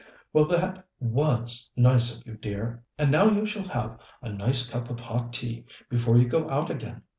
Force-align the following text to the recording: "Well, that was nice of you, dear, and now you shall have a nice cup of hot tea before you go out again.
"Well, 0.33 0.45
that 0.45 0.87
was 0.99 1.69
nice 1.75 2.17
of 2.17 2.25
you, 2.25 2.33
dear, 2.33 2.83
and 2.97 3.11
now 3.11 3.25
you 3.25 3.45
shall 3.45 3.67
have 3.67 3.99
a 4.23 4.29
nice 4.29 4.67
cup 4.67 4.89
of 4.89 4.99
hot 4.99 5.31
tea 5.31 5.65
before 5.91 6.17
you 6.17 6.27
go 6.27 6.49
out 6.49 6.71
again. 6.71 7.03